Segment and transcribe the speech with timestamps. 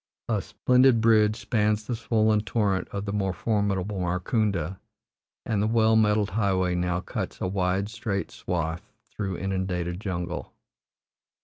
[0.27, 4.79] A splendid bridge spans the swollen torrent of the more formidable Markunda,
[5.45, 10.55] and the well metalled highway now cuts a wide straight swath through inundated jungle.